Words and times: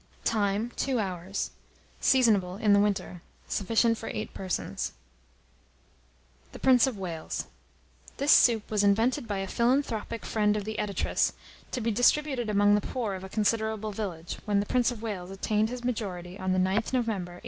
Time. 0.25 0.71
2 0.77 0.97
hours. 0.97 1.51
Seasonable 1.99 2.55
in 2.57 2.73
the 2.73 2.79
winter. 2.79 3.21
Sufficient 3.47 3.99
for 3.99 4.09
8 4.09 4.33
persons. 4.33 4.93
THE 6.53 6.57
PRINCE 6.57 6.87
Of 6.87 6.97
WALES. 6.97 7.45
This 8.17 8.31
soup 8.31 8.71
was 8.71 8.83
invented 8.83 9.27
by 9.27 9.37
a 9.37 9.47
philanthropic 9.47 10.25
friend 10.25 10.57
of 10.57 10.63
the 10.63 10.79
Editress, 10.79 11.33
to 11.69 11.81
be 11.81 11.91
distributed 11.91 12.49
among 12.49 12.73
the 12.73 12.81
poor 12.81 13.13
of 13.13 13.23
a 13.23 13.29
considerable 13.29 13.91
village, 13.91 14.37
when 14.45 14.59
the 14.59 14.65
Prince 14.65 14.89
of 14.91 15.03
Wales 15.03 15.29
attained 15.29 15.69
his 15.69 15.83
majority, 15.83 16.35
on 16.39 16.51
the 16.51 16.57
9th 16.57 16.93
November, 16.93 17.33
1859. 17.33 17.39